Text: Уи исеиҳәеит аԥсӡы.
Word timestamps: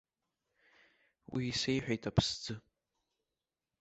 Уи 1.31 1.43
исеиҳәеит 1.51 2.03
аԥсӡы. 2.09 2.55